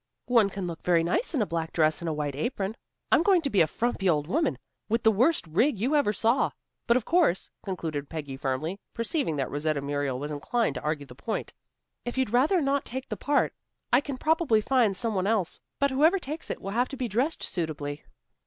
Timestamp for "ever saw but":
5.95-6.97